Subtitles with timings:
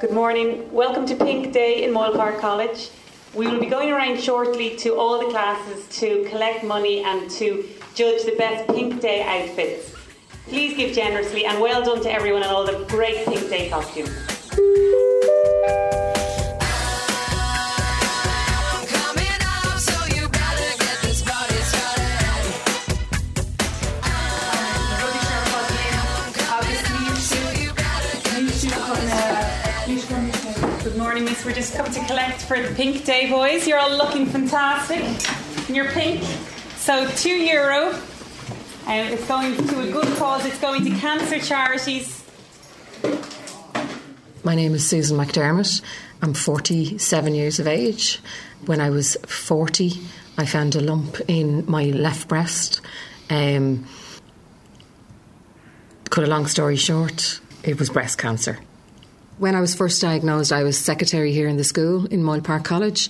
[0.00, 0.72] Good morning.
[0.72, 2.90] Welcome to Pink Day in Moyle Park College.
[3.34, 7.68] We will be going around shortly to all the classes to collect money and to
[7.96, 9.92] judge the best Pink Day outfits.
[10.46, 14.27] Please give generously and well done to everyone in all the great Pink Day costumes.
[31.48, 33.66] We're just come to collect for the Pink Day boys.
[33.66, 35.00] You're all looking fantastic
[35.66, 36.22] in your pink.
[36.76, 37.98] So, two euro.
[38.86, 40.44] And it's going to a good cause.
[40.44, 42.22] It's going to cancer charities.
[44.44, 45.80] My name is Susan McDermott.
[46.20, 48.20] I'm 47 years of age.
[48.66, 49.92] When I was 40,
[50.36, 52.82] I found a lump in my left breast.
[53.30, 53.86] Um,
[56.10, 58.58] cut a long story short, it was breast cancer.
[59.38, 62.64] When I was first diagnosed, I was secretary here in the school in Moyle Park
[62.64, 63.08] College.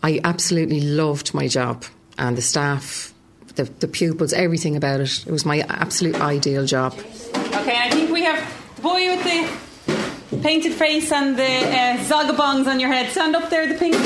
[0.00, 1.84] I absolutely loved my job
[2.16, 3.12] and the staff,
[3.56, 5.26] the, the pupils, everything about it.
[5.26, 6.92] It was my absolute ideal job.
[7.34, 8.38] Okay, I think we have
[8.76, 9.24] the boy with
[10.30, 13.10] the painted face and the uh, zagabongs on your head.
[13.10, 13.96] Stand up there, the pink,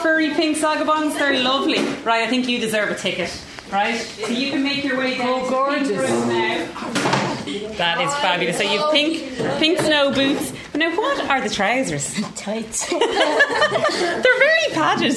[0.00, 1.18] furry pink zagabongs.
[1.18, 1.80] They're lovely.
[2.04, 3.36] Right, I think you deserve a ticket.
[3.72, 3.98] Right?
[3.98, 5.40] So you can make your way down.
[5.42, 5.90] Oh, gorgeous.
[5.90, 7.13] now.
[7.44, 8.56] That is fabulous.
[8.56, 10.52] So you've pink, pink snow boots.
[10.74, 12.12] Now, what are the trousers?
[12.34, 12.90] Tights.
[12.90, 15.14] They're very padded.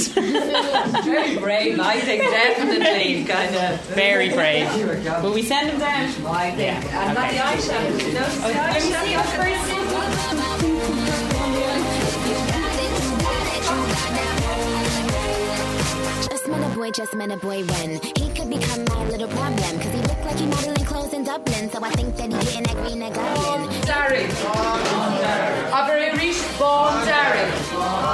[1.04, 3.26] very brave, I think, definitely.
[3.26, 3.82] Kind of.
[3.88, 4.72] Very brave.
[5.24, 6.14] Will we send them down?
[6.28, 6.60] I think.
[6.60, 7.10] Yeah.
[7.10, 7.28] And okay.
[7.28, 8.14] not the eyeshadow.
[8.14, 8.54] No, oh, the
[8.92, 9.08] let
[16.78, 19.80] boy, just met a boy when he could become my little problem.
[19.80, 21.70] Cause he looked like he modeling clothes in Dublin.
[21.72, 23.68] So I think that he getting that green that goblin.
[25.74, 27.50] Aber Irish, Bon Derry.
[27.74, 28.07] Bon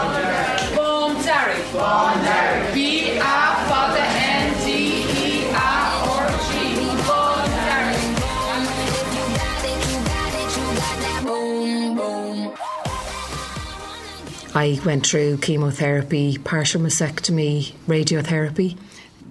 [14.64, 18.78] I went through chemotherapy, partial mastectomy, radiotherapy.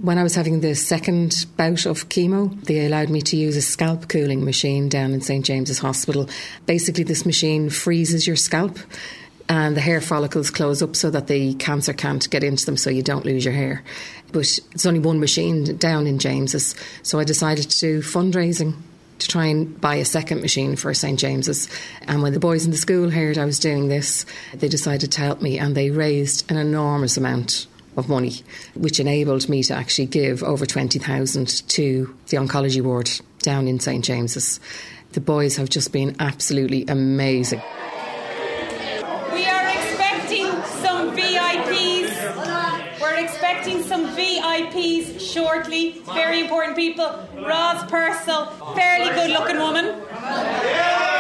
[0.02, 3.62] When I was having the second bout of chemo, they allowed me to use a
[3.62, 6.28] scalp cooling machine down in St James's Hospital.
[6.66, 8.78] Basically, this machine freezes your scalp
[9.48, 12.90] and the hair follicles close up so that the cancer can't get into them so
[12.90, 13.82] you don't lose your hair.
[14.32, 18.74] But it's only one machine down in James's, so I decided to do fundraising
[19.22, 21.68] to try and buy a second machine for St James's.
[22.02, 25.20] And when the boys in the school heard I was doing this, they decided to
[25.20, 27.66] help me and they raised an enormous amount
[27.96, 28.42] of money,
[28.74, 34.04] which enabled me to actually give over 20,000 to the oncology ward down in St
[34.04, 34.60] James's.
[35.12, 37.62] The boys have just been absolutely amazing.
[43.22, 46.02] Expecting some VIPs shortly.
[46.12, 47.06] Very important people.
[47.36, 50.02] Roz Purcell, fairly good looking woman.
[50.10, 51.11] Park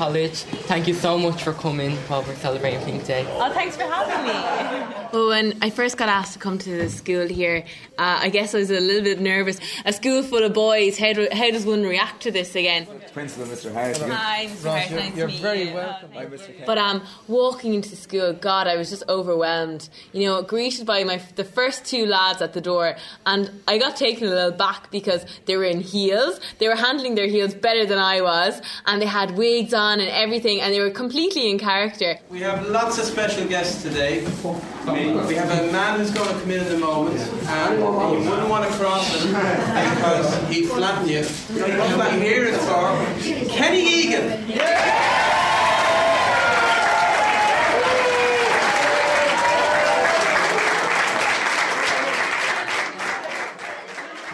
[0.00, 0.44] College.
[0.64, 3.26] Thank you so much for coming while we're celebrating Pink Day.
[3.32, 4.96] Oh, thanks for having me.
[5.12, 7.64] Well, when I first got asked to come to the school here,
[7.98, 9.58] uh, I guess I was a little bit nervous.
[9.84, 12.86] A school full of boys, how, do, how does one react to this again?
[13.12, 13.72] Principal Mr.
[13.72, 13.96] Hart.
[13.96, 14.70] Hi, Mr.
[14.70, 14.90] Hart.
[14.92, 15.74] Nice you're to meet very you.
[15.74, 16.10] welcome.
[16.14, 19.88] Oh, but um, walking into the school, God, I was just overwhelmed.
[20.12, 22.94] You know, greeted by my the first two lads at the door,
[23.26, 26.38] and I got taken a little back because they were in heels.
[26.60, 30.10] They were handling their heels better than I was, and they had wigs on and
[30.10, 32.18] everything, and they were completely in character.
[32.30, 34.20] We have lots of special guests today.
[34.20, 38.48] We have a man who's going to come in in a moment, and you wouldn't
[38.48, 41.24] want to cross him because he'd flatten you.
[41.24, 44.60] What you here is for Kenny Egan.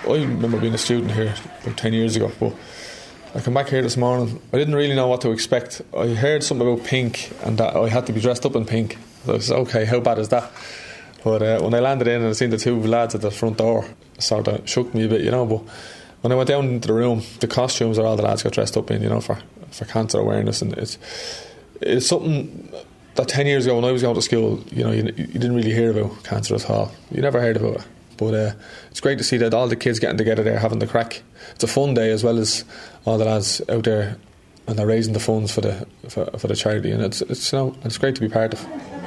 [0.09, 2.55] I remember being a student here about 10 years ago, but
[3.37, 4.41] I come back here this morning.
[4.51, 5.83] I didn't really know what to expect.
[5.95, 8.97] I heard something about pink and that I had to be dressed up in pink.
[9.27, 10.51] So I said, okay, how bad is that?
[11.23, 13.59] But uh, when I landed in and I seen the two lads at the front
[13.59, 13.85] door,
[14.19, 15.45] sort of shook me a bit, you know.
[15.45, 15.59] But
[16.23, 18.75] when I went down into the room, the costumes are all the lads got dressed
[18.79, 19.39] up in, you know, for,
[19.71, 20.63] for cancer awareness.
[20.63, 20.97] And it's,
[21.83, 22.73] it's something
[23.17, 25.57] that 10 years ago when I was going to school, you know, you, you didn't
[25.57, 26.91] really hear about cancer at all.
[27.11, 27.87] You never heard about it.
[28.17, 28.53] But uh,
[28.91, 31.23] it's great to see that all the kids getting together there having the crack.
[31.53, 32.65] It's a fun day as well as
[33.05, 34.17] all the lads out there
[34.67, 37.59] and they're raising the funds for the for, for the charity and it's it's you
[37.59, 38.63] know it's great to be part of.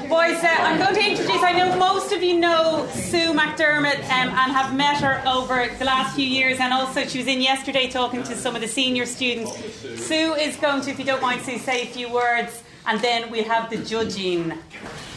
[0.09, 1.43] Boys, uh, I'm going to introduce.
[1.43, 5.85] I know most of you know Sue McDermott um, and have met her over the
[5.85, 9.05] last few years, and also she was in yesterday talking to some of the senior
[9.05, 9.55] students.
[10.03, 13.29] Sue is going to, if you don't mind, Sue, say a few words, and then
[13.29, 14.57] we have the judging.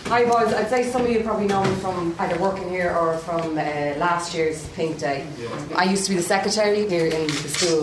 [0.07, 3.17] Hi boys, I'd say some of you probably know me from either working here or
[3.19, 5.27] from uh, last year's Pink Day.
[5.75, 7.83] I used to be the secretary here in the school.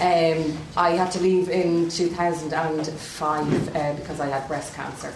[0.00, 5.14] Um, I had to leave in 2005 uh, because I had breast cancer.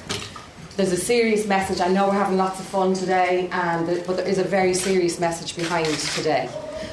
[0.77, 1.81] There's a serious message.
[1.81, 5.19] I know we're having lots of fun today, and but there is a very serious
[5.19, 6.49] message behind today,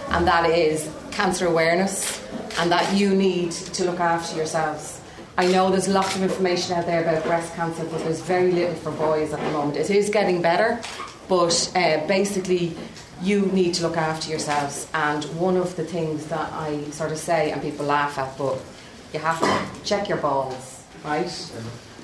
[0.09, 2.25] and that is cancer awareness,
[2.59, 4.99] and that you need to look after yourselves.
[5.35, 8.75] I know there's lots of information out there about breast cancer, but there's very little
[8.75, 9.77] for boys at the moment.
[9.77, 10.79] It is getting better,
[11.27, 12.75] but uh, basically,
[13.21, 14.87] you need to look after yourselves.
[14.93, 18.61] And one of the things that I sort of say, and people laugh at, but
[19.11, 21.51] you have to check your balls, right?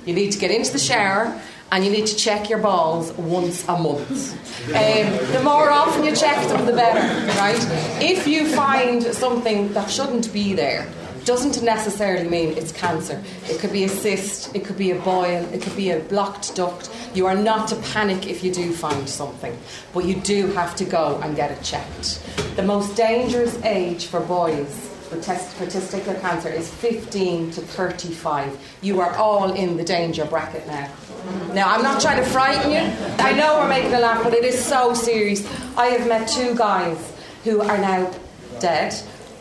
[0.05, 1.39] You need to get into the shower
[1.71, 4.33] and you need to check your balls once a month.
[4.69, 6.99] Um, the more often you check them, the better,
[7.39, 7.59] right?
[8.01, 10.91] If you find something that shouldn't be there,
[11.29, 13.21] doesn't necessarily mean it's cancer.
[13.47, 16.55] It could be a cyst, it could be a boil, it could be a blocked
[16.55, 16.89] duct.
[17.13, 19.55] You are not to panic if you do find something,
[19.93, 22.23] but you do have to go and get it checked.
[22.55, 28.57] The most dangerous age for boys with test- for testicular cancer is 15 to 35.
[28.81, 30.89] You are all in the danger bracket now.
[31.53, 32.91] Now, I'm not trying to frighten you.
[33.23, 35.47] I know we're making a laugh, but it is so serious.
[35.77, 36.97] I have met two guys
[37.43, 38.11] who are now
[38.59, 38.95] dead.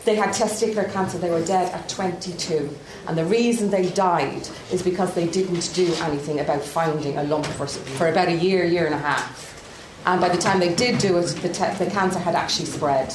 [0.09, 2.75] They had testicular cancer, they were dead at 22.
[3.07, 7.45] And the reason they died is because they didn't do anything about finding a lump
[7.45, 10.01] for, for about a year, year and a half.
[10.07, 13.13] And by the time they did do it, the, te- the cancer had actually spread.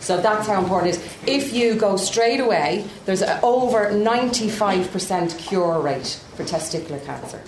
[0.00, 1.16] So that's how important it is.
[1.26, 7.40] If you go straight away, there's over 95% cure rate for testicular cancer.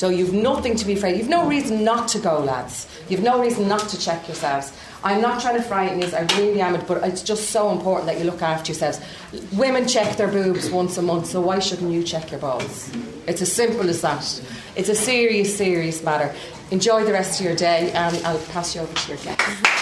[0.00, 1.18] So you've nothing to be afraid.
[1.18, 2.86] You've no reason not to go, lads.
[3.10, 4.72] You've no reason not to check yourselves.
[5.04, 8.18] I'm not trying to frighten you, I really am, but it's just so important that
[8.18, 8.98] you look after yourselves.
[9.52, 12.90] Women check their boobs once a month, so why shouldn't you check your balls?
[13.26, 14.42] It's as simple as that.
[14.74, 16.34] It's a serious, serious matter.
[16.70, 19.79] Enjoy the rest of your day, and I'll pass you over to your guest.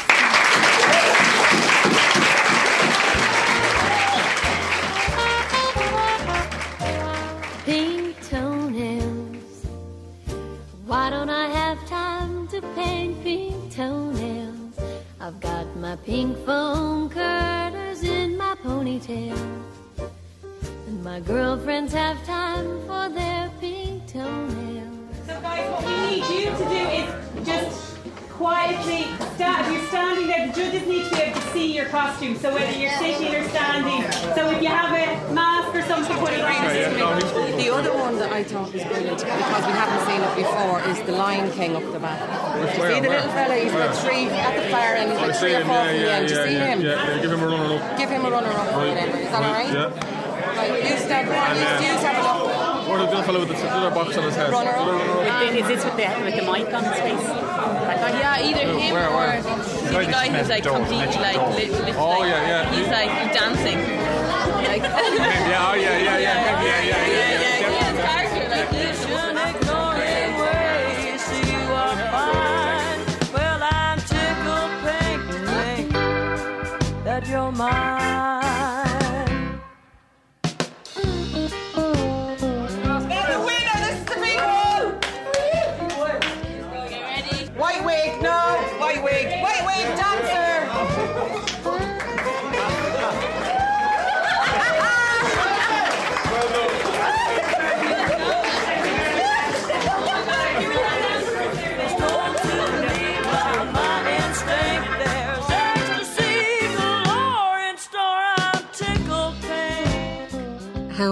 [21.29, 24.97] Girlfriends have time for their pink toenails.
[25.27, 27.99] So, guys, what we need you to do is just
[28.31, 29.05] quietly
[29.35, 29.67] stand.
[29.67, 32.35] If you're standing there, the judges need to be able to see your costume.
[32.37, 34.11] So whether you're sitting or standing.
[34.35, 37.59] So if you have a mask or something, put it on.
[37.59, 41.03] The other one that I thought was brilliant because we haven't seen it before is
[41.05, 42.25] the Lion King up the back.
[42.57, 43.55] You see the little fella?
[43.55, 45.13] He's about three at the far end.
[45.13, 46.29] He's oh, like three or four from the end.
[46.29, 46.81] Do you see him?
[46.81, 47.99] Yeah, yeah, give him a runner up.
[47.99, 49.19] Give him a runner up or whatever.
[49.19, 49.75] Is that all right?
[49.75, 50.18] Yeah.
[50.58, 51.56] Right, you step one.
[51.56, 52.88] You, you have a look.
[52.88, 54.50] Or the little fellow with the little box on his head.
[54.50, 55.55] Runner up.
[55.55, 57.28] Is this with the, with the mic on his face?
[58.08, 59.43] Yeah, either him Where, or where?
[59.43, 62.75] the guy who's like completely like lit, lit, Oh, like, yeah, yeah.
[62.75, 63.78] He's like dancing.
[63.78, 67.06] Like, Yeah, oh, yeah, yeah, yeah, yeah, yeah, yeah, yeah.
[67.06, 67.07] yeah,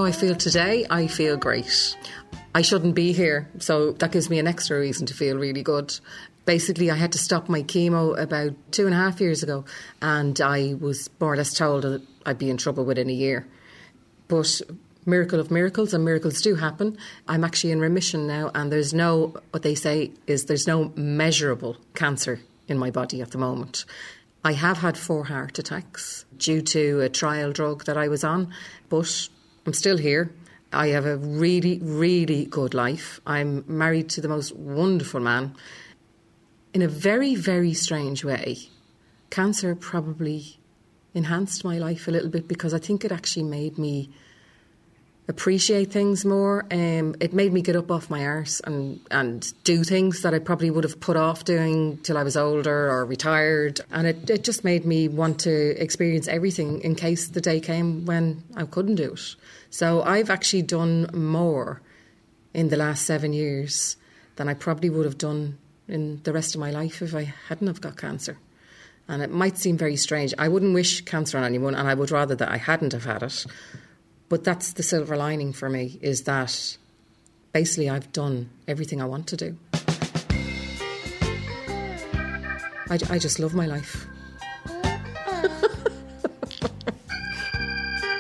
[0.06, 1.96] I feel today, I feel great.
[2.54, 5.98] I shouldn't be here, so that gives me an extra reason to feel really good.
[6.44, 9.64] Basically, I had to stop my chemo about two and a half years ago,
[10.00, 13.48] and I was more or less told that I'd be in trouble within a year.
[14.28, 14.60] But
[15.06, 16.96] miracle of miracles, and miracles do happen.
[17.26, 21.78] I'm actually in remission now, and there's no, what they say is there's no measurable
[21.94, 23.84] cancer in my body at the moment.
[24.44, 28.54] I have had four heart attacks due to a trial drug that I was on,
[28.88, 29.28] but
[29.66, 30.30] I'm still here.
[30.73, 33.20] I have a really, really good life.
[33.26, 35.56] I'm married to the most wonderful man.
[36.73, 38.58] In a very, very strange way,
[39.30, 40.58] cancer probably
[41.14, 44.11] enhanced my life a little bit because I think it actually made me
[45.28, 46.64] appreciate things more.
[46.71, 50.38] Um, it made me get up off my arse and, and do things that I
[50.38, 53.80] probably would have put off doing till I was older or retired.
[53.90, 58.06] And it, it just made me want to experience everything in case the day came
[58.06, 59.35] when I couldn't do it.
[59.71, 61.83] So I've actually done more
[62.54, 63.97] in the last seven years
[64.37, 67.66] than I probably would have done in the rest of my life if I hadn't
[67.66, 68.38] have got cancer.
[69.09, 70.35] And it might seem very strange.
[70.38, 73.23] I wouldn't wish cancer on anyone, and I would rather that I hadn't have had
[73.23, 73.47] it.
[74.28, 76.76] But that's the silver lining for me is that
[77.52, 79.56] basically I've done everything I want to do.
[82.88, 84.06] I, I just love my life.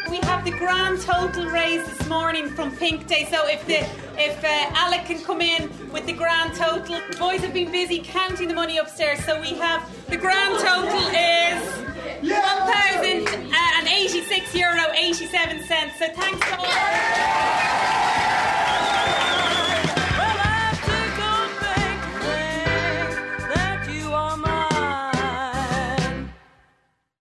[0.08, 3.26] We have the grand total raise this morning from Pink Day.
[3.30, 3.80] So if the
[4.18, 7.98] if uh, Alec can come in with the grand total, the boys have been busy
[7.98, 9.24] counting the money upstairs.
[9.24, 11.60] So we have the grand total is
[12.30, 13.26] one thousand
[13.96, 15.92] €86.87.
[15.98, 17.75] So thanks to all.